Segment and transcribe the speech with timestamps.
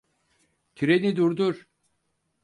[0.75, 1.67] Treni durdur!